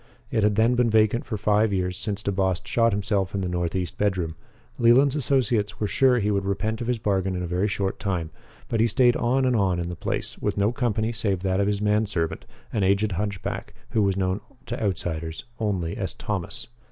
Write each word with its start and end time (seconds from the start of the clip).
And 0.31 0.39
it 0.39 0.43
had 0.43 0.55
then 0.55 0.73
been 0.73 0.89
vacant 0.89 1.25
for 1.25 1.37
five 1.37 1.71
years 1.71 1.95
since 1.95 2.23
DeBost 2.23 2.65
shot 2.65 2.91
himself 2.91 3.35
in 3.35 3.41
the 3.41 3.47
northeast 3.47 3.99
bedroom. 3.99 4.35
Leland's 4.79 5.15
associates 5.15 5.79
were 5.79 5.85
sure 5.85 6.17
he 6.17 6.31
would 6.31 6.43
repent 6.43 6.81
of 6.81 6.87
his 6.87 6.97
bargain 6.97 7.35
in 7.35 7.43
a 7.43 7.47
very 7.47 7.67
short 7.67 7.99
time, 7.99 8.31
but 8.67 8.79
he 8.79 8.87
stayed 8.87 9.15
on 9.15 9.45
and 9.45 9.55
on 9.55 9.79
in 9.79 9.89
the 9.89 9.95
place, 9.95 10.39
with 10.39 10.57
no 10.57 10.71
company 10.71 11.11
save 11.11 11.41
that 11.41 11.59
of 11.59 11.67
his 11.67 11.83
man 11.83 12.07
servant, 12.07 12.45
an 12.73 12.81
aged 12.81 13.11
hunch 13.11 13.43
back 13.43 13.75
who 13.91 14.01
was 14.01 14.17
known 14.17 14.41
to 14.65 14.83
outsiders 14.83 15.43
only 15.59 15.95
as 15.95 16.15
Thomas. 16.15 16.69